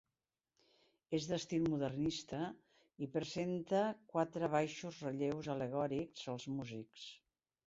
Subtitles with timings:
[1.17, 2.39] És d'estil modernista
[3.07, 3.83] i presenta
[4.15, 7.07] quatre baixos relleus al·legòrics als músics.